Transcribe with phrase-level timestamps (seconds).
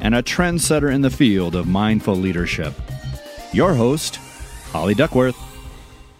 [0.00, 2.74] and a trendsetter in the field of mindful leadership.
[3.52, 4.16] Your host,
[4.72, 5.36] Holly Duckworth.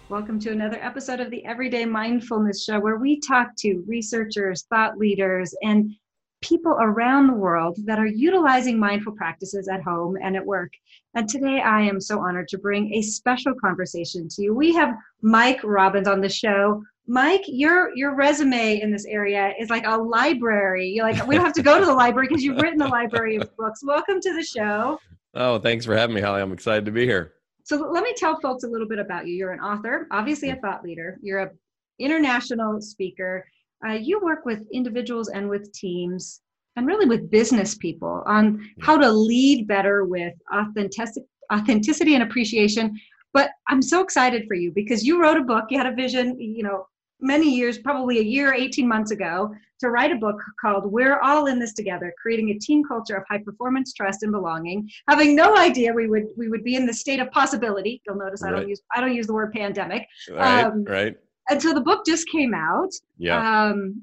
[0.09, 4.99] Welcome to another episode of the Everyday Mindfulness Show, where we talk to researchers, thought
[4.99, 5.93] leaders, and
[6.41, 10.73] people around the world that are utilizing mindful practices at home and at work.
[11.15, 14.55] And today I am so honored to bring a special conversation to you.
[14.55, 16.83] We have Mike Robbins on the show.
[17.07, 20.89] Mike, your your resume in this area is like a library.
[20.89, 23.37] You're like we don't have to go to the library because you've written a library
[23.37, 23.81] of books.
[23.85, 24.99] Welcome to the show.
[25.35, 26.43] Oh, thanks for having me, Holly.
[26.43, 27.35] I'm excited to be here.
[27.65, 29.35] So let me tell folks a little bit about you.
[29.35, 31.19] You're an author, obviously a thought leader.
[31.23, 31.51] You're a
[31.99, 33.47] international speaker.
[33.87, 36.41] Uh, you work with individuals and with teams
[36.77, 42.99] and really with business people on how to lead better with authenticity, authenticity and appreciation.
[43.33, 46.39] But I'm so excited for you because you wrote a book, you had a vision,
[46.41, 46.87] you know,
[47.21, 51.47] many years, probably a year, 18 months ago, to write a book called We're All
[51.47, 54.89] in This Together, creating a team culture of high performance, trust, and belonging.
[55.09, 58.03] Having no idea we would we would be in the state of possibility.
[58.07, 60.07] You'll notice I don't use I don't use the word pandemic.
[60.31, 61.17] Right, um, right.
[61.51, 62.91] And so the book just came out.
[63.19, 63.69] Yeah.
[63.69, 64.03] Um,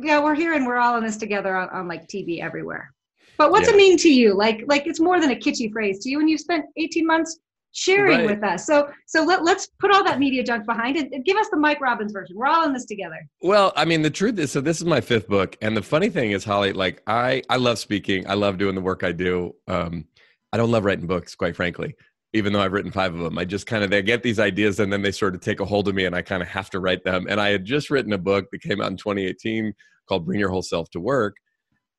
[0.00, 2.94] yeah, we're here and we're all in this together on, on like TV everywhere.
[3.36, 3.74] But what's yeah.
[3.74, 4.34] it mean to you?
[4.34, 7.38] Like like it's more than a kitschy phrase to you, and you spent 18 months
[7.72, 8.36] sharing right.
[8.36, 8.66] with us.
[8.66, 11.56] So so let, let's put all that media junk behind it and give us the
[11.56, 12.36] Mike Robbins version.
[12.36, 13.26] We're all in this together.
[13.40, 16.10] Well, I mean, the truth is, so this is my fifth book, and the funny
[16.10, 18.28] thing is, Holly, like I I love speaking.
[18.28, 19.54] I love doing the work I do.
[19.66, 20.06] Um,
[20.52, 21.94] I don't love writing books, quite frankly.
[22.34, 24.80] Even though I've written five of them, I just kind of they get these ideas
[24.80, 26.70] and then they sort of take a hold of me, and I kind of have
[26.70, 27.26] to write them.
[27.28, 29.72] And I had just written a book that came out in 2018
[30.08, 31.36] called "Bring Your Whole Self to Work,"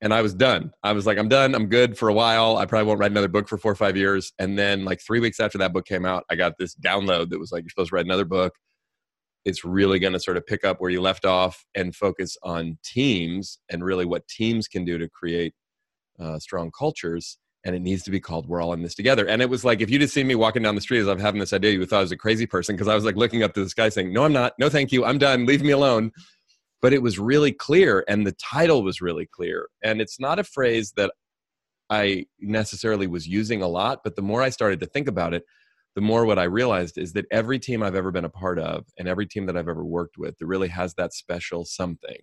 [0.03, 0.73] and I was done.
[0.83, 1.55] I was like, I'm done.
[1.55, 2.57] I'm good for a while.
[2.57, 4.33] I probably won't write another book for four or five years.
[4.37, 7.39] And then, like three weeks after that book came out, I got this download that
[7.39, 8.53] was like, you're supposed to write another book.
[9.45, 12.77] It's really going to sort of pick up where you left off and focus on
[12.83, 15.53] teams and really what teams can do to create
[16.19, 17.37] uh, strong cultures.
[17.65, 19.79] And it needs to be called "We're All in This Together." And it was like,
[19.79, 21.79] if you just see me walking down the street as I'm having this idea, you
[21.79, 23.69] would thought I was a crazy person because I was like looking up to the
[23.69, 24.51] sky saying, "No, I'm not.
[24.59, 25.05] No, thank you.
[25.05, 25.45] I'm done.
[25.45, 26.11] Leave me alone."
[26.83, 29.69] But it was really clear and the title was really clear.
[29.83, 31.11] And it's not a phrase that
[31.89, 35.43] i necessarily was using a lot but the more i started to think about it
[35.95, 38.85] the more what i realized is that every team i've ever been a part of
[38.97, 42.21] and every team that i've ever worked with that really has that special something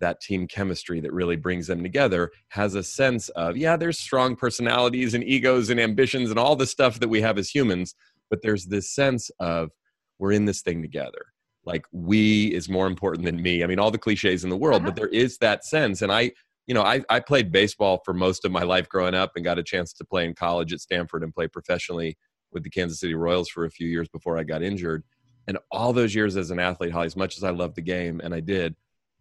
[0.00, 4.34] that team chemistry that really brings them together has a sense of yeah there's strong
[4.34, 7.94] personalities and egos and ambitions and all the stuff that we have as humans
[8.30, 9.70] but there's this sense of
[10.18, 11.26] we're in this thing together
[11.68, 13.62] like we is more important than me.
[13.62, 14.86] I mean, all the cliches in the world, uh-huh.
[14.86, 16.00] but there is that sense.
[16.00, 16.32] And I,
[16.66, 19.58] you know, I, I played baseball for most of my life growing up and got
[19.58, 22.16] a chance to play in college at Stanford and play professionally
[22.52, 25.04] with the Kansas City Royals for a few years before I got injured.
[25.46, 28.20] And all those years as an athlete, Holly, as much as I loved the game,
[28.24, 28.74] and I did,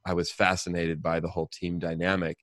[0.06, 2.38] I was fascinated by the whole team dynamic.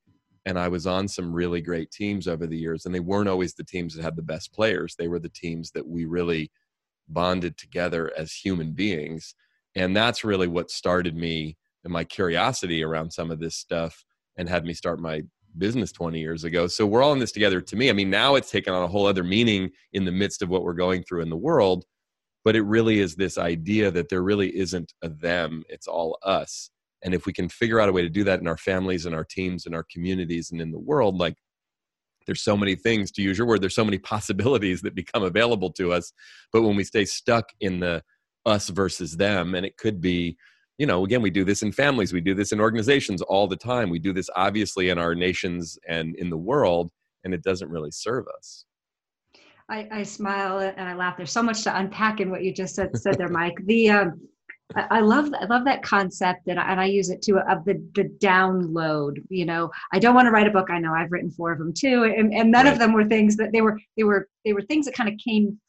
[0.44, 3.54] And I was on some really great teams over the years, and they weren't always
[3.54, 4.94] the teams that had the best players.
[4.94, 6.50] They were the teams that we really
[7.08, 9.34] bonded together as human beings
[9.74, 14.04] and that's really what started me and my curiosity around some of this stuff
[14.36, 15.22] and had me start my
[15.58, 16.66] business 20 years ago.
[16.66, 17.90] So we're all in this together to me.
[17.90, 20.64] I mean now it's taken on a whole other meaning in the midst of what
[20.64, 21.84] we're going through in the world
[22.44, 26.70] but it really is this idea that there really isn't a them it's all us.
[27.02, 29.14] And if we can figure out a way to do that in our families and
[29.14, 31.34] our teams and our communities and in the world like
[32.26, 35.72] there's so many things to use your word there's so many possibilities that become available
[35.72, 36.12] to us.
[36.52, 38.02] But when we stay stuck in the
[38.46, 40.36] us versus them and it could be
[40.78, 43.56] you know again we do this in families we do this in organizations all the
[43.56, 46.90] time we do this obviously in our nations and in the world
[47.24, 48.64] and it doesn't really serve us
[49.70, 52.74] i, I smile and i laugh there's so much to unpack in what you just
[52.74, 54.20] said, said there mike the um,
[54.74, 57.74] I, love I love that concept, and I, and I use it too of the
[57.94, 59.22] the download.
[59.28, 60.70] You know, I don't want to write a book.
[60.70, 62.72] I know I've written four of them too, and, and none right.
[62.72, 65.16] of them were things that they were they were they were things that kind of
[65.18, 65.60] came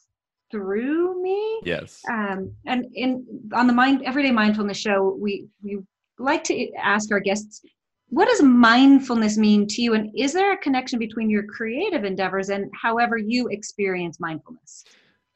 [0.52, 1.62] through me.
[1.64, 2.02] Yes.
[2.10, 5.80] Um, and in on the mind everyday mindfulness show, we we
[6.18, 7.62] like to ask our guests,
[8.10, 12.50] what does mindfulness mean to you, and is there a connection between your creative endeavors
[12.50, 14.86] and however you experience mindfulness?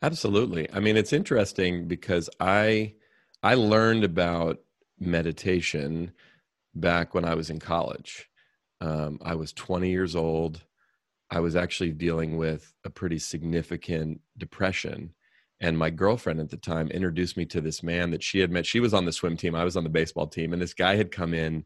[0.01, 0.71] Absolutely.
[0.71, 2.93] I mean, it's interesting because I
[3.43, 4.59] I learned about
[4.99, 6.11] meditation
[6.75, 8.29] back when I was in college.
[8.81, 10.61] Um, I was 20 years old.
[11.31, 15.13] I was actually dealing with a pretty significant depression.
[15.61, 18.65] And my girlfriend at the time introduced me to this man that she had met.
[18.65, 20.53] She was on the swim team, I was on the baseball team.
[20.53, 21.65] And this guy had come in.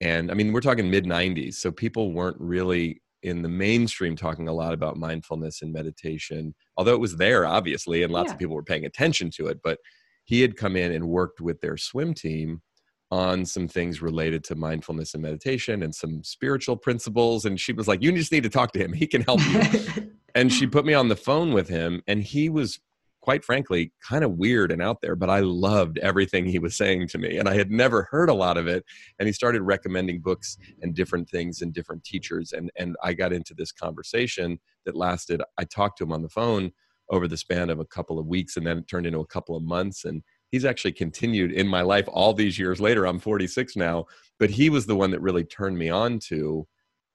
[0.00, 1.54] And I mean, we're talking mid 90s.
[1.54, 6.94] So people weren't really in the mainstream talking a lot about mindfulness and meditation, although
[6.94, 8.32] it was there, obviously, and lots yeah.
[8.32, 9.60] of people were paying attention to it.
[9.62, 9.78] But
[10.24, 12.62] he had come in and worked with their swim team
[13.12, 17.44] on some things related to mindfulness and meditation and some spiritual principles.
[17.44, 18.94] And she was like, You just need to talk to him.
[18.94, 20.10] He can help you.
[20.34, 22.02] and she put me on the phone with him.
[22.06, 22.80] And he was,
[23.20, 27.08] quite frankly, kind of weird and out there, but I loved everything he was saying
[27.08, 27.36] to me.
[27.36, 28.82] And I had never heard a lot of it.
[29.18, 32.52] And he started recommending books and different things and different teachers.
[32.52, 36.30] And, and I got into this conversation that lasted, I talked to him on the
[36.30, 36.72] phone
[37.10, 39.54] over the span of a couple of weeks and then it turned into a couple
[39.54, 40.06] of months.
[40.06, 40.22] And
[40.52, 43.06] he's actually continued in my life all these years later.
[43.06, 44.04] I'm 46 now,
[44.38, 46.68] but he was the one that really turned me on to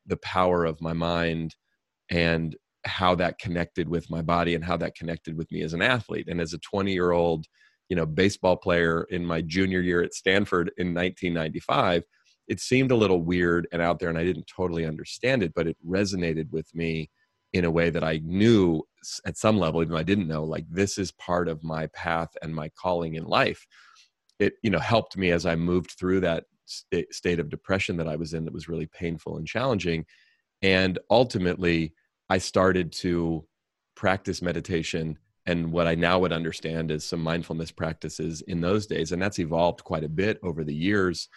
[0.07, 1.55] the power of my mind
[2.09, 2.55] and
[2.85, 6.27] how that connected with my body and how that connected with me as an athlete
[6.27, 7.45] and as a 20 year old
[7.89, 12.03] you know baseball player in my junior year at stanford in 1995
[12.47, 15.67] it seemed a little weird and out there and i didn't totally understand it but
[15.67, 17.09] it resonated with me
[17.53, 18.81] in a way that i knew
[19.25, 22.29] at some level even though i didn't know like this is part of my path
[22.41, 23.65] and my calling in life.
[24.39, 27.97] It you know helped me as i moved through that st- eh, state of depression
[27.97, 30.05] that i was in that was really painful and challenging.
[30.61, 31.93] And ultimately
[32.29, 33.45] i started to
[33.95, 39.11] practice meditation and what i now would understand is some mindfulness practices in those days.
[39.11, 41.29] And that's evolved quite a bit over the years.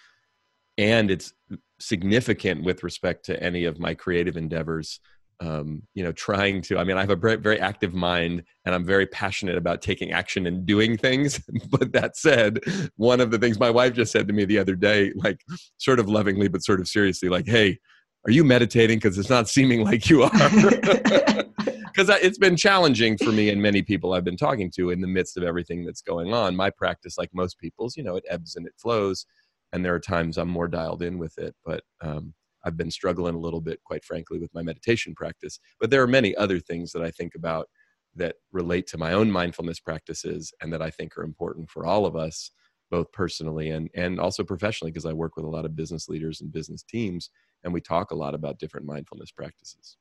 [0.77, 1.33] And it's
[1.79, 5.01] significant with respect to any of my creative endeavors
[5.41, 8.75] um, you know, trying to, I mean, I have a very, very active mind and
[8.75, 11.41] I'm very passionate about taking action and doing things.
[11.71, 12.61] but that said,
[12.97, 15.41] one of the things my wife just said to me the other day, like
[15.79, 17.79] sort of lovingly, but sort of seriously, like, hey,
[18.27, 18.99] are you meditating?
[18.99, 20.31] Because it's not seeming like you are.
[21.93, 25.09] Because it's been challenging for me and many people I've been talking to in the
[25.09, 26.55] midst of everything that's going on.
[26.55, 29.27] My practice, like most people's, you know, it ebbs and it flows.
[29.73, 31.53] And there are times I'm more dialed in with it.
[31.65, 32.33] But, um,
[32.65, 35.59] I've been struggling a little bit, quite frankly, with my meditation practice.
[35.79, 37.69] But there are many other things that I think about
[38.17, 42.07] that relate to my own mindfulness practices and that I think are important for all
[42.07, 42.51] of us,
[42.91, 46.41] both personally and, and also professionally, because I work with a lot of business leaders
[46.41, 47.31] and business teams,
[47.63, 49.97] and we talk a lot about different mindfulness practices.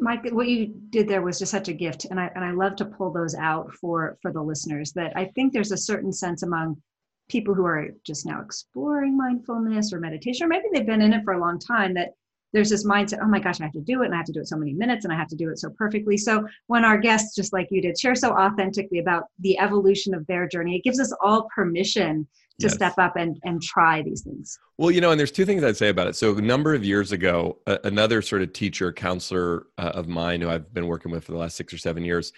[0.00, 2.76] Mike, what you did there was just such a gift, and I and I love
[2.76, 4.92] to pull those out for for the listeners.
[4.92, 6.80] That I think there's a certain sense among
[7.28, 11.24] people who are just now exploring mindfulness or meditation, or maybe they've been in it
[11.24, 12.14] for a long time, that
[12.52, 14.32] there's this mindset, oh my gosh, I have to do it and I have to
[14.32, 16.16] do it so many minutes and I have to do it so perfectly.
[16.16, 20.26] So when our guests, just like you did, share so authentically about the evolution of
[20.26, 22.26] their journey, it gives us all permission
[22.60, 22.74] to yes.
[22.74, 24.58] step up and, and try these things.
[24.78, 26.16] Well, you know, and there's two things I'd say about it.
[26.16, 30.48] So a number of years ago, another sort of teacher, counselor uh, of mine who
[30.48, 32.32] I've been working with for the last six or seven years,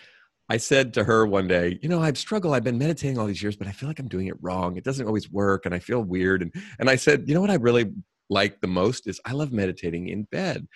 [0.50, 2.54] I said to her one day, you know, I've struggled.
[2.54, 4.76] I've been meditating all these years, but I feel like I'm doing it wrong.
[4.76, 6.42] It doesn't always work, and I feel weird.
[6.42, 7.92] And and I said, you know what I really
[8.30, 10.66] like the most is I love meditating in bed.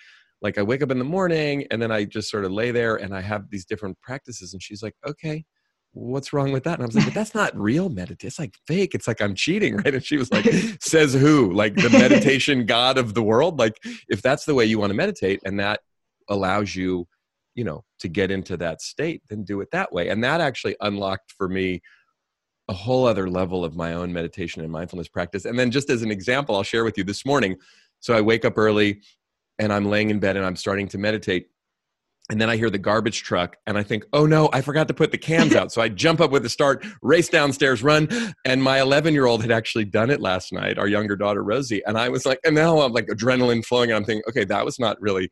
[0.41, 2.97] Like I wake up in the morning and then I just sort of lay there
[2.97, 4.53] and I have these different practices.
[4.53, 5.43] And she's like, okay,
[5.93, 6.73] what's wrong with that?
[6.73, 8.27] And I was like, but that's not real meditation.
[8.27, 8.93] It's like fake.
[8.93, 9.93] It's like I'm cheating, right?
[9.93, 10.45] And she was like,
[10.81, 11.53] says who?
[11.53, 13.57] Like the meditation god of the world?
[13.57, 13.79] Like
[14.09, 15.79] if that's the way you want to meditate and that
[16.29, 17.07] allows you
[17.55, 20.75] you know to get into that state then do it that way and that actually
[20.81, 21.81] unlocked for me
[22.67, 26.01] a whole other level of my own meditation and mindfulness practice and then just as
[26.01, 27.55] an example i'll share with you this morning
[27.99, 29.01] so i wake up early
[29.59, 31.47] and i'm laying in bed and i'm starting to meditate
[32.31, 34.95] and then I hear the garbage truck and I think, oh no, I forgot to
[34.95, 35.71] put the cans out.
[35.71, 38.09] So I jump up with a start, race downstairs, run.
[38.45, 41.83] And my 11 year old had actually done it last night, our younger daughter, Rosie.
[41.85, 43.91] And I was like, and now I'm like adrenaline flowing.
[43.91, 45.29] And I'm thinking, okay, that was not really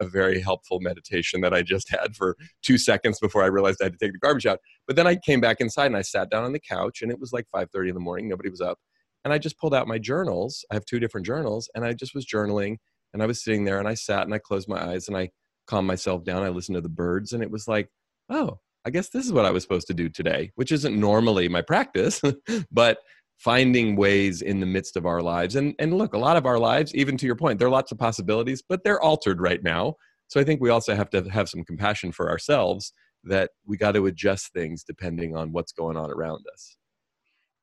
[0.00, 3.86] a very helpful meditation that I just had for two seconds before I realized I
[3.86, 4.60] had to take the garbage out.
[4.86, 7.18] But then I came back inside and I sat down on the couch and it
[7.18, 8.28] was like 5:30 in the morning.
[8.28, 8.78] Nobody was up.
[9.24, 10.64] And I just pulled out my journals.
[10.70, 12.76] I have two different journals and I just was journaling
[13.12, 15.30] and I was sitting there and I sat and I closed my eyes and I
[15.66, 16.42] calmed myself down.
[16.42, 17.88] I listened to the birds and it was like,
[18.30, 21.48] oh, I guess this is what I was supposed to do today, which isn't normally
[21.48, 22.22] my practice,
[22.70, 22.98] but
[23.38, 25.56] finding ways in the midst of our lives.
[25.56, 27.92] And, and look, a lot of our lives, even to your point, there are lots
[27.92, 29.94] of possibilities, but they're altered right now.
[30.28, 32.92] So I think we also have to have some compassion for ourselves
[33.24, 36.76] that we got to adjust things depending on what's going on around us.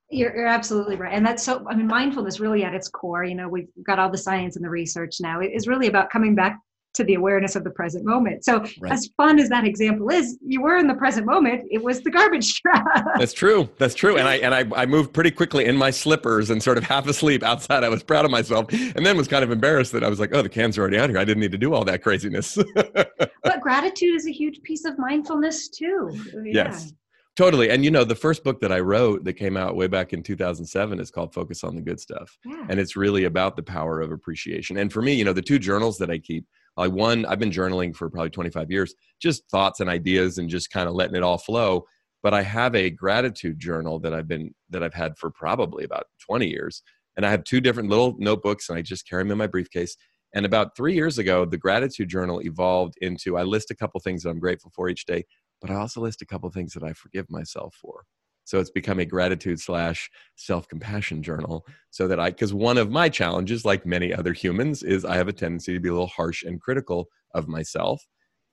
[0.09, 1.13] You're, you're, absolutely right.
[1.13, 4.11] And that's so, I mean, mindfulness really at its core, you know, we've got all
[4.11, 5.39] the science and the research now.
[5.39, 6.59] It is really about coming back
[6.93, 8.45] to the awareness of the present moment.
[8.45, 8.91] So, right.
[8.91, 11.63] as fun as that example is, you were in the present moment.
[11.71, 12.85] It was the garbage truck.
[13.17, 13.69] That's true.
[13.77, 14.17] That's true.
[14.17, 17.07] And I and I, I moved pretty quickly in my slippers and sort of half
[17.07, 17.83] asleep outside.
[17.83, 20.31] I was proud of myself, and then was kind of embarrassed that I was like,
[20.33, 21.19] "Oh, the cans are already out here.
[21.19, 24.97] I didn't need to do all that craziness." but gratitude is a huge piece of
[24.97, 26.09] mindfulness too.
[26.45, 26.65] Yeah.
[26.65, 26.93] Yes.
[27.35, 27.71] Totally.
[27.71, 30.21] And you know, the first book that I wrote that came out way back in
[30.21, 32.37] 2007 is called Focus on the Good Stuff.
[32.45, 32.65] Yeah.
[32.69, 34.77] And it's really about the power of appreciation.
[34.77, 36.45] And for me, you know, the two journals that I keep,
[36.77, 40.71] I one, I've been journaling for probably 25 years, just thoughts and ideas and just
[40.71, 41.85] kind of letting it all flow.
[42.21, 46.05] But I have a gratitude journal that I've been that I've had for probably about
[46.25, 46.81] 20 years.
[47.15, 49.95] And I have two different little notebooks and I just carry them in my briefcase.
[50.35, 54.23] And about three years ago, the gratitude journal evolved into I list a couple things
[54.23, 55.25] that I'm grateful for each day
[55.63, 58.03] but I also list a couple things that I forgive myself for.
[58.45, 62.91] So it's become a gratitude slash self compassion journal so that I, because one of
[62.91, 66.07] my challenges, like many other humans, is I have a tendency to be a little
[66.07, 68.05] harsh and critical of myself.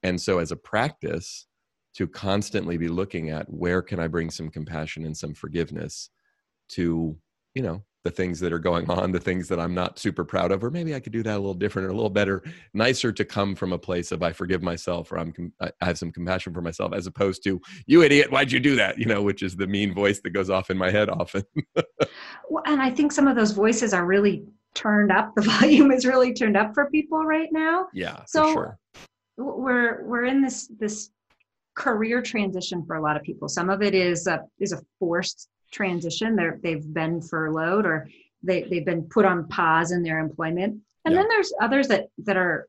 [0.02, 1.46] And so as a practice,
[1.94, 6.10] to constantly be looking at where can I bring some compassion and some forgiveness
[6.70, 7.16] to,
[7.54, 10.52] you know, the things that are going on, the things that I'm not super proud
[10.52, 12.42] of, or maybe I could do that a little different or a little better,
[12.72, 16.10] nicer to come from a place of I forgive myself or I'm I have some
[16.10, 18.98] compassion for myself, as opposed to you idiot, why'd you do that?
[18.98, 21.44] You know, which is the mean voice that goes off in my head often.
[22.48, 25.34] well, and I think some of those voices are really turned up.
[25.34, 27.88] The volume is really turned up for people right now.
[27.92, 28.78] Yeah, so sure.
[29.36, 31.10] we're we're in this this
[31.74, 33.48] career transition for a lot of people.
[33.48, 36.36] Some of it is a is a forced transition.
[36.36, 38.08] They're, they've been furloughed or
[38.42, 40.80] they, they've been put on pause in their employment.
[41.04, 41.20] And yeah.
[41.20, 42.68] then there's others that, that are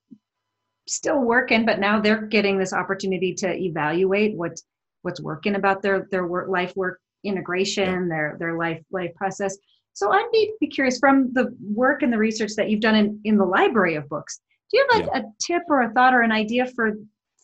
[0.88, 4.64] still working, but now they're getting this opportunity to evaluate what's,
[5.02, 8.16] what's working about their, their work, life work integration, yeah.
[8.16, 9.58] their, their life, life process.
[9.94, 13.20] So I'd be, be curious from the work and the research that you've done in,
[13.26, 14.40] in the library of books,
[14.72, 15.22] do you have like yeah.
[15.22, 16.94] a tip or a thought or an idea for,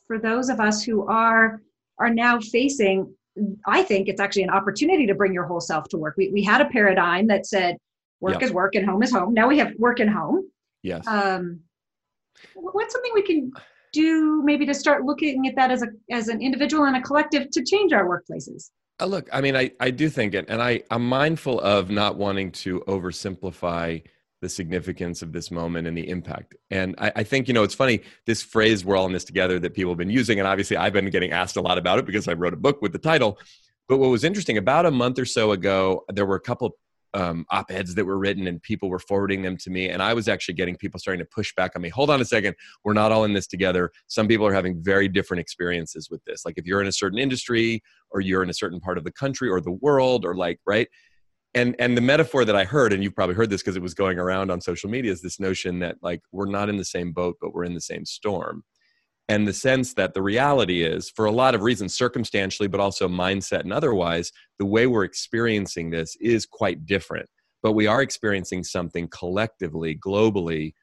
[0.08, 1.62] for those of us who are,
[2.00, 3.14] are now facing
[3.66, 6.16] I think it's actually an opportunity to bring your whole self to work.
[6.18, 7.78] We, we had a paradigm that said
[8.20, 9.34] work is work and home is home.
[9.34, 10.50] Now we have work and home.
[10.84, 11.06] Yes.
[11.08, 11.62] Um,
[12.56, 13.52] what's something we can
[13.94, 17.50] do maybe to start looking at that as a as an individual and a collective
[17.52, 18.70] to change our workplaces?
[19.00, 22.16] Uh, look, I mean, I, I do think it, and I, I'm mindful of not
[22.16, 24.02] wanting to oversimplify
[24.42, 26.56] the significance of this moment and the impact.
[26.70, 29.60] And I, I, think, you know, it's funny, this phrase, we're all in this together,
[29.60, 30.40] that people have been using.
[30.40, 32.82] And obviously, I've been getting asked a lot about it because I wrote a book
[32.82, 33.40] with the title.
[33.88, 36.78] But what was interesting, about a month or so ago, there were a couple
[37.14, 39.90] um, op eds that were written and people were forwarding them to me.
[39.90, 41.90] And I was actually getting people starting to push back on me.
[41.90, 42.56] Hold on a second.
[42.84, 43.92] We're not all in this together.
[44.08, 46.46] Some people are having very different experiences with this.
[46.46, 49.12] Like if you're in a certain industry or you're in a certain part of the
[49.12, 50.88] country or the world or like, right?
[51.58, 53.94] And and the metaphor that i heard and you've probably heard this because it was
[53.94, 57.12] going around on social media is this notion that like we're not in the same
[57.12, 58.64] boat but we're in the same storm.
[59.30, 63.08] And the sense that the reality is for a lot of reasons circumstantially but also
[63.10, 67.28] mindset and otherwise the way we're experiencing this is quite different.
[67.62, 70.74] But we are experiencing something collectively globally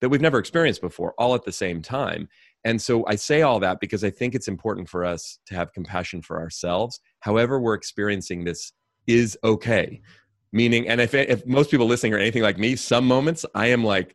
[0.00, 2.28] that we've never experienced before all at the same time.
[2.64, 5.72] And so i say all that because i think it's important for us to have
[5.72, 7.00] compassion for ourselves.
[7.20, 8.72] However we're experiencing this
[9.06, 10.00] is okay
[10.54, 13.84] meaning and if, if most people listening are anything like me some moments i am
[13.84, 14.14] like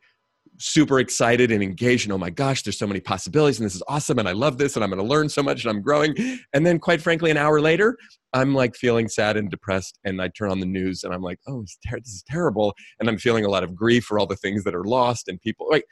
[0.58, 3.82] super excited and engaged and oh my gosh there's so many possibilities and this is
[3.88, 6.14] awesome and i love this and i'm going to learn so much and i'm growing.
[6.52, 7.96] And then quite frankly an hour later
[8.32, 11.38] i'm like feeling sad and depressed and i turn on the news and i'm like
[11.46, 12.74] oh ter- this is terrible.
[12.98, 15.40] And i'm feeling a lot of grief for all the things that are lost and
[15.40, 15.84] people like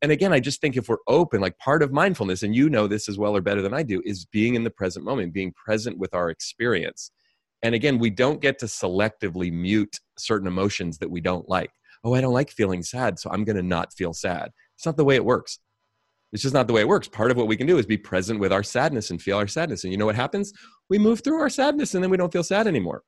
[0.00, 2.86] and again i just think if we're open like part of mindfulness and you know
[2.86, 5.52] this as well or better than i do is being in the present moment being
[5.52, 7.10] present with our experience
[7.62, 11.70] and again, we don't get to selectively mute certain emotions that we don't like.
[12.04, 14.50] Oh, I don't like feeling sad, so I'm going to not feel sad.
[14.76, 15.58] It's not the way it works.
[16.32, 17.08] It's just not the way it works.
[17.08, 19.48] Part of what we can do is be present with our sadness and feel our
[19.48, 19.84] sadness.
[19.84, 20.52] And you know what happens?
[20.90, 23.02] We move through our sadness and then we don't feel sad anymore.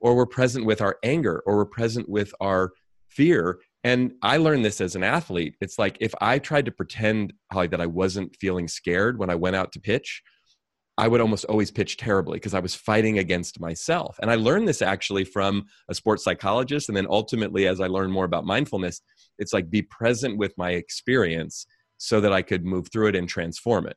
[0.00, 2.72] Or we're present with our anger or we're present with our
[3.08, 3.60] fear.
[3.84, 5.54] And I learned this as an athlete.
[5.60, 9.36] It's like if I tried to pretend Holly, that I wasn't feeling scared when I
[9.36, 10.22] went out to pitch,
[10.96, 14.16] I would almost always pitch terribly because I was fighting against myself.
[14.22, 16.88] And I learned this actually from a sports psychologist.
[16.88, 19.00] And then ultimately, as I learned more about mindfulness,
[19.38, 21.66] it's like be present with my experience
[21.98, 23.96] so that I could move through it and transform it.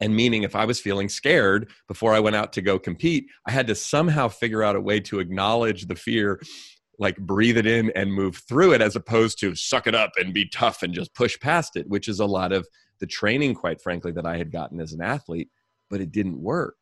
[0.00, 3.50] And meaning, if I was feeling scared before I went out to go compete, I
[3.50, 6.40] had to somehow figure out a way to acknowledge the fear,
[6.98, 10.34] like breathe it in and move through it, as opposed to suck it up and
[10.34, 12.66] be tough and just push past it, which is a lot of
[12.98, 15.50] the training, quite frankly, that I had gotten as an athlete,
[15.90, 16.76] but it didn't work.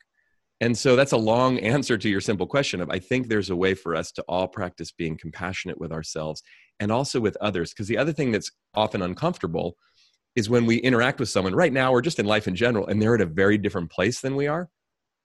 [0.61, 3.57] And so that's a long answer to your simple question of I think there's a
[3.57, 6.43] way for us to all practice being compassionate with ourselves
[6.81, 7.73] and also with others.
[7.73, 9.77] Because the other thing that's often uncomfortable
[10.37, 13.01] is when we interact with someone right now or just in life in general and
[13.01, 14.69] they're at a very different place than we are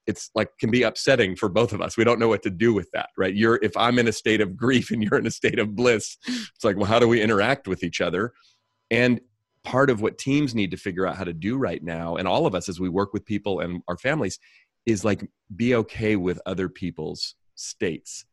[0.07, 2.73] it's like can be upsetting for both of us we don't know what to do
[2.73, 5.31] with that right you're if i'm in a state of grief and you're in a
[5.31, 8.31] state of bliss it's like well how do we interact with each other
[8.91, 9.19] and
[9.63, 12.45] part of what teams need to figure out how to do right now and all
[12.45, 14.39] of us as we work with people and our families
[14.85, 18.25] is like be okay with other people's states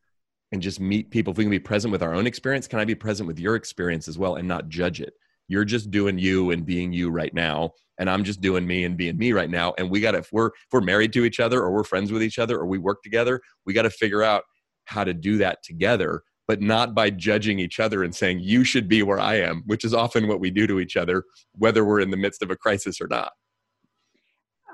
[0.52, 1.32] and just meet people.
[1.32, 3.56] If we can be present with our own experience can i be present with your
[3.56, 5.14] experience as well and not judge it?
[5.48, 8.96] You're just doing you and being you right now and i'm just doing me and
[8.96, 11.40] being me right now and we got to if we're if we're married to each
[11.40, 14.22] other or we're friends with each other or we work together we got to figure
[14.22, 14.42] out
[14.84, 18.88] how to do that together but not by judging each other and saying you should
[18.88, 22.00] be where i am which is often what we do to each other whether we're
[22.00, 23.32] in the midst of a crisis or not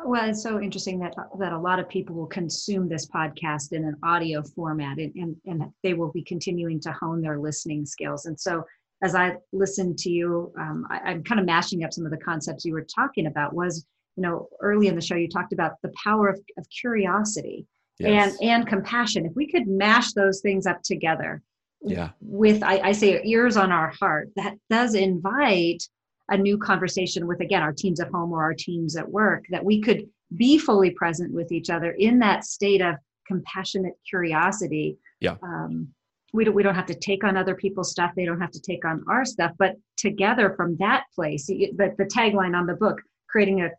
[0.05, 3.85] well it's so interesting that that a lot of people will consume this podcast in
[3.85, 8.27] an audio format and, and, and they will be continuing to hone their listening skills
[8.27, 8.65] and so
[9.03, 12.19] as I listened to you, um, I, am kind of mashing up some of the
[12.19, 13.53] concepts you were talking about.
[13.53, 13.85] Was
[14.17, 17.67] you know early in the show you talked about the power of, of curiosity
[17.99, 18.37] yes.
[18.41, 19.27] and and compassion.
[19.27, 21.43] If we could mash those things up together,
[21.85, 25.83] yeah, with I, I say ears on our heart, that does invite
[26.29, 29.65] a new conversation with again our teams at home or our teams at work that
[29.65, 32.95] we could be fully present with each other in that state of
[33.27, 34.97] compassionate curiosity.
[35.21, 35.37] Yeah.
[35.43, 35.89] Um,
[36.33, 38.61] we don't, we don't have to take on other people's stuff they don't have to
[38.61, 43.01] take on our stuff but together from that place the, the tagline on the book
[43.29, 43.71] creating a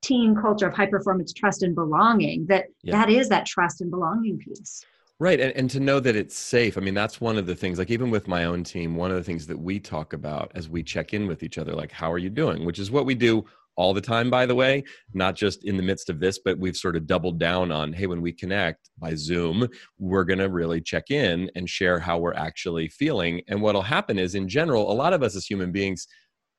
[0.00, 2.92] team culture of high performance trust and belonging that yeah.
[2.92, 4.84] that is that trust and belonging piece
[5.20, 7.78] right and, and to know that it's safe i mean that's one of the things
[7.78, 10.68] like even with my own team one of the things that we talk about as
[10.68, 13.14] we check in with each other like how are you doing which is what we
[13.14, 13.44] do
[13.78, 14.82] all the time, by the way,
[15.14, 18.08] not just in the midst of this, but we've sort of doubled down on hey,
[18.08, 19.68] when we connect by Zoom,
[20.00, 23.40] we're going to really check in and share how we're actually feeling.
[23.46, 26.08] And what'll happen is, in general, a lot of us as human beings,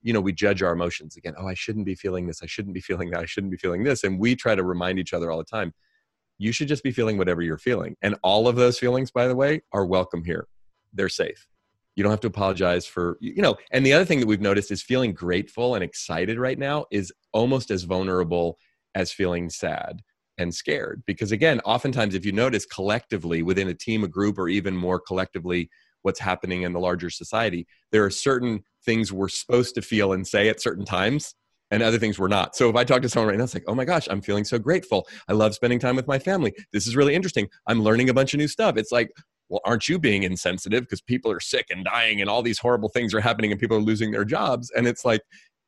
[0.02, 1.34] you know, we judge our emotions again.
[1.38, 2.41] Oh, I shouldn't be feeling this.
[2.41, 3.19] I shouldn't be feeling that.
[3.19, 4.06] I shouldn't be feeling this.
[4.06, 5.74] And we try to remind each other all the time
[6.39, 7.95] you should just be feeling whatever you're feeling.
[8.02, 10.47] And all of those feelings, by the way, are welcome here.
[10.93, 11.47] They're safe.
[11.95, 13.58] You don't have to apologize for, you know.
[13.71, 17.12] And the other thing that we've noticed is feeling grateful and excited right now is
[17.34, 18.58] almost as vulnerable
[18.95, 20.02] as feeling sad
[20.38, 21.04] and scared.
[21.06, 24.99] Because again, oftentimes, if you notice collectively within a team, a group, or even more
[24.99, 25.69] collectively,
[26.04, 30.25] what's happening in the larger society, there are certain things we're supposed to feel and
[30.25, 31.36] say at certain times
[31.71, 32.55] and other things we're not.
[32.55, 34.43] So if I talk to someone right now, it's like, oh my gosh, I'm feeling
[34.43, 35.08] so grateful.
[35.27, 36.53] I love spending time with my family.
[36.73, 37.47] This is really interesting.
[37.67, 38.77] I'm learning a bunch of new stuff.
[38.77, 39.12] It's like,
[39.49, 42.89] well, aren't you being insensitive because people are sick and dying and all these horrible
[42.89, 44.71] things are happening and people are losing their jobs?
[44.71, 45.21] And it's like,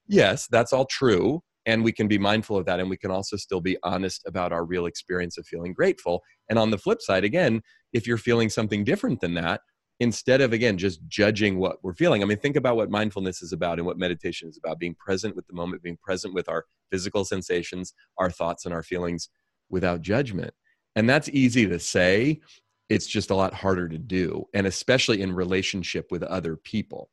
[0.08, 1.42] yes, that's all true.
[1.66, 2.80] And we can be mindful of that.
[2.80, 6.22] And we can also still be honest about our real experience of feeling grateful.
[6.50, 7.62] And on the flip side, again,
[7.94, 9.62] if you're feeling something different than that,
[10.02, 13.54] instead of, again, just judging what we're feeling, I mean, think about what mindfulness is
[13.54, 16.66] about and what meditation is about being present with the moment, being present with our
[16.90, 19.30] physical sensations, our thoughts, and our feelings
[19.70, 20.56] without judgment.
[20.96, 22.42] And that's easy to say.
[22.90, 27.10] It's just a lot harder to do and especially in relationship with other people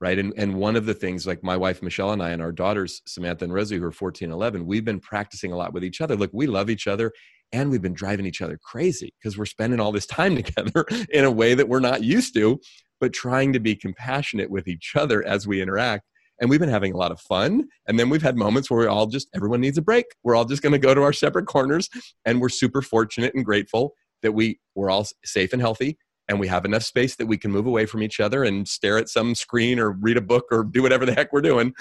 [0.00, 0.18] right?
[0.18, 3.00] And and one of the things like my wife michelle and i and our daughters
[3.06, 6.00] samantha and rosie who are 14 and 11 we've been practicing a lot with each
[6.00, 6.16] other.
[6.16, 7.12] Look we love each other
[7.52, 11.24] and we've been driving each other crazy because we're spending all this time together in
[11.24, 12.60] a way that we're not used to
[13.00, 16.04] but trying to be compassionate with each other as we interact.
[16.40, 17.64] And we've been having a lot of fun.
[17.86, 20.06] And then we've had moments where we all just everyone needs a break.
[20.22, 21.88] We're all just going to go to our separate corners.
[22.24, 25.98] And we're super fortunate and grateful that we we're all safe and healthy.
[26.26, 28.96] And we have enough space that we can move away from each other and stare
[28.96, 31.74] at some screen or read a book or do whatever the heck we're doing.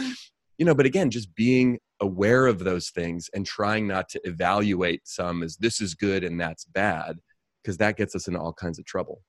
[0.57, 5.07] You know but again just being aware of those things and trying not to evaluate
[5.07, 7.19] some as this is good and that's bad
[7.61, 9.21] because that gets us into all kinds of trouble.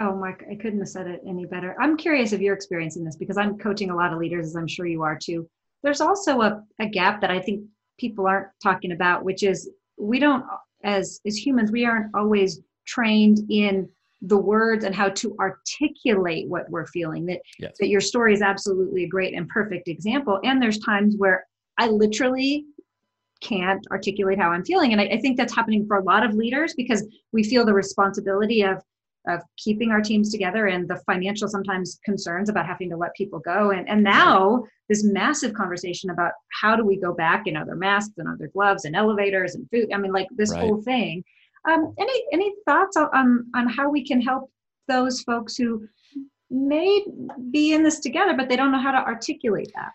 [0.00, 1.76] Oh mike i couldn't have said it any better.
[1.80, 4.68] I'm curious if you're experiencing this because i'm coaching a lot of leaders as i'm
[4.68, 5.48] sure you are too.
[5.82, 7.64] There's also a, a gap that i think
[7.98, 10.44] people aren't talking about which is we don't
[10.82, 13.88] as as humans we aren't always trained in
[14.26, 17.76] the words and how to articulate what we're feeling that yes.
[17.78, 20.40] that your story is absolutely a great and perfect example.
[20.44, 21.46] And there's times where
[21.78, 22.66] i literally
[23.44, 24.92] can't articulate how i'm feeling.
[24.92, 27.74] And I, I think that's happening for a lot of leaders because we feel the
[27.74, 28.82] responsibility of
[29.26, 33.38] of keeping our teams together and the financial sometimes concerns about having to let people
[33.38, 33.70] go.
[33.70, 38.14] And and now this massive conversation about how do we go back in other masks
[38.18, 40.60] and other gloves and elevators and food i mean like this right.
[40.60, 41.22] whole thing.
[41.66, 44.50] Um, any any thoughts on on how we can help
[44.88, 45.86] those folks who
[46.50, 47.04] may
[47.50, 49.92] be in this together but they don't know how to articulate that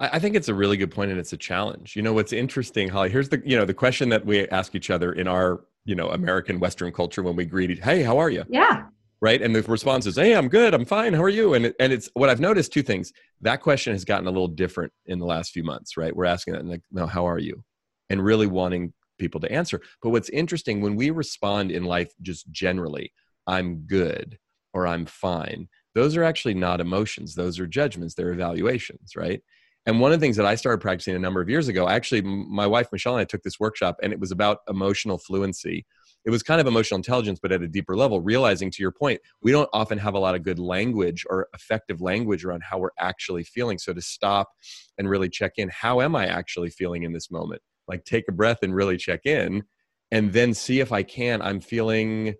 [0.00, 1.94] I think it's a really good point and it's a challenge.
[1.94, 4.88] You know, what's interesting, Holly, here's the, you know, the question that we ask each
[4.88, 8.44] other in our, you know, American Western culture when we greet, hey, how are you?
[8.48, 8.86] Yeah.
[9.20, 9.42] Right.
[9.42, 10.72] And the response is, hey, I'm good.
[10.72, 11.12] I'm fine.
[11.12, 11.52] How are you?
[11.52, 13.12] And, and it's what I've noticed two things.
[13.42, 16.16] That question has gotten a little different in the last few months, right?
[16.16, 17.62] We're asking that, like, no, how are you?
[18.08, 19.82] And really wanting people to answer.
[20.02, 23.12] But what's interesting when we respond in life just generally,
[23.46, 24.38] I'm good
[24.72, 27.34] or I'm fine, those are actually not emotions.
[27.34, 29.42] Those are judgments, they're evaluations, right?
[29.90, 32.22] And one of the things that I started practicing a number of years ago, actually,
[32.22, 35.84] my wife Michelle and I took this workshop, and it was about emotional fluency.
[36.24, 39.20] It was kind of emotional intelligence, but at a deeper level, realizing to your point,
[39.42, 42.92] we don't often have a lot of good language or effective language around how we're
[43.00, 43.78] actually feeling.
[43.78, 44.50] So to stop
[44.96, 47.60] and really check in, how am I actually feeling in this moment?
[47.88, 49.64] Like take a breath and really check in,
[50.12, 51.42] and then see if I can.
[51.42, 52.34] I'm feeling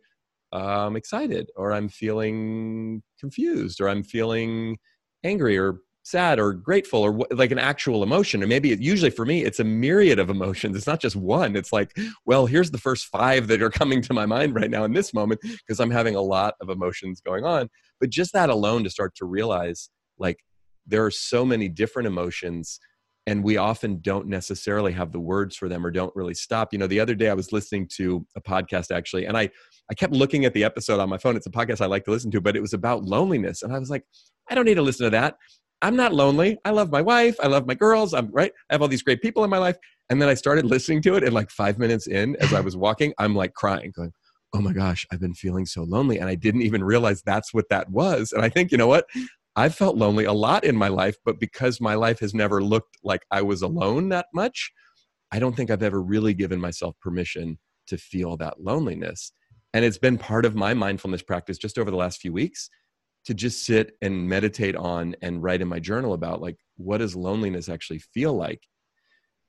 [0.53, 4.79] um, excited, or I'm feeling confused, or I'm feeling
[5.25, 9.27] angry, or sad or grateful or like an actual emotion and maybe it, usually for
[9.27, 10.77] me it's a myriad of emotions.
[10.77, 11.57] It's not just one.
[11.57, 14.85] It's like well here's the first five that are coming to my mind right now
[14.85, 17.69] in this moment because i'm having a lot of emotions going on.
[18.01, 20.39] But just that alone to start to realize like
[20.87, 22.81] there are so many different emotions
[23.27, 26.73] and we often don't necessarily have the words for them or don't really stop.
[26.73, 29.51] You know the other day i was listening to a podcast actually and i
[29.91, 31.37] i kept looking at the episode on my phone.
[31.37, 33.79] It's a podcast i like to listen to but it was about loneliness and i
[33.79, 34.05] was like
[34.49, 35.37] i don't need to listen to that
[35.83, 36.59] I'm not lonely.
[36.65, 37.37] I love my wife.
[37.43, 38.13] I love my girls.
[38.13, 38.53] I'm right.
[38.69, 39.77] I have all these great people in my life.
[40.11, 42.77] And then I started listening to it, and like five minutes in, as I was
[42.77, 44.13] walking, I'm like crying, going,
[44.53, 47.69] "Oh my gosh, I've been feeling so lonely," and I didn't even realize that's what
[47.71, 48.33] that was.
[48.33, 49.07] And I think you know what?
[49.57, 52.99] I've felt lonely a lot in my life, but because my life has never looked
[53.05, 54.73] like I was alone that much,
[55.33, 59.33] I don't think I've ever really given myself permission to feel that loneliness.
[59.73, 62.69] And it's been part of my mindfulness practice just over the last few weeks
[63.27, 67.15] to just sit and meditate on and write in my journal about like what does
[67.15, 68.63] loneliness actually feel like?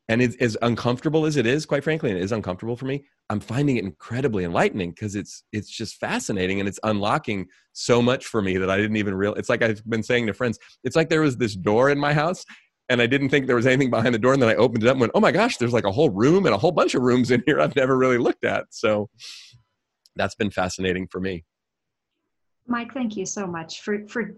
[0.10, 3.06] And it, as uncomfortable as it is quite frankly and it is uncomfortable for me
[3.30, 8.26] i'm finding it incredibly enlightening because it's it's just fascinating and it's unlocking so much
[8.26, 10.98] for me that i didn't even real it's like i've been saying to friends it's
[10.98, 12.44] like there was this door in my house
[12.90, 14.88] and i didn't think there was anything behind the door and then i opened it
[14.88, 16.94] up and went oh my gosh there's like a whole room and a whole bunch
[16.94, 18.66] of rooms in here i've never really looked at.
[18.72, 19.10] So
[20.18, 21.46] that's been fascinating for me
[22.68, 24.36] Mike, thank you so much for for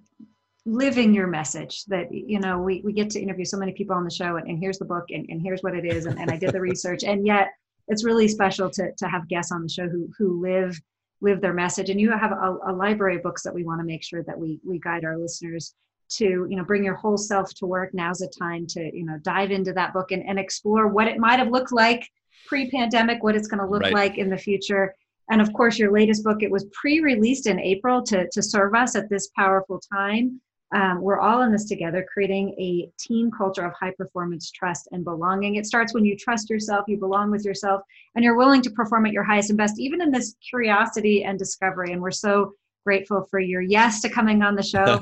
[0.65, 4.05] living your message that you know we, we get to interview so many people on
[4.05, 6.31] the show and, and here's the book and, and here's what it is and, and
[6.31, 7.03] i did the research.
[7.03, 7.49] And yet
[7.89, 10.79] it's really special to, to have guests on the show who who live
[11.21, 11.89] live their message.
[11.89, 14.37] And you have a, a library of books that we want to make sure that
[14.37, 15.75] we we guide our listeners
[16.09, 17.93] to you know bring your whole self to work.
[17.93, 21.17] Now's the time to you know dive into that book and, and explore what it
[21.17, 22.07] might have looked like
[22.47, 23.93] pre-pandemic what it's going to look right.
[23.93, 24.93] like in the future
[25.29, 28.75] and of course, your latest book, it was pre released in April to, to serve
[28.75, 30.41] us at this powerful time.
[30.73, 35.03] Um, we're all in this together, creating a team culture of high performance, trust, and
[35.03, 35.55] belonging.
[35.55, 37.83] It starts when you trust yourself, you belong with yourself,
[38.15, 41.37] and you're willing to perform at your highest and best, even in this curiosity and
[41.37, 41.91] discovery.
[41.91, 45.01] And we're so grateful for your yes to coming on the show.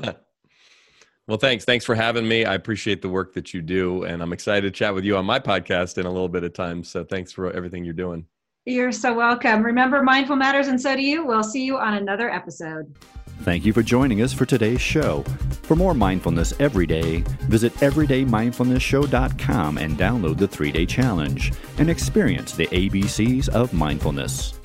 [1.26, 1.64] well, thanks.
[1.64, 2.44] Thanks for having me.
[2.44, 5.24] I appreciate the work that you do, and I'm excited to chat with you on
[5.24, 6.84] my podcast in a little bit of time.
[6.84, 8.26] So thanks for everything you're doing.
[8.64, 9.64] You're so welcome.
[9.64, 11.26] Remember, mindful matters, and so do you.
[11.26, 12.94] We'll see you on another episode.
[13.40, 15.24] Thank you for joining us for today's show.
[15.62, 22.52] For more mindfulness every day, visit everydaymindfulnessshow.com and download the three day challenge and experience
[22.52, 24.60] the ABCs of mindfulness.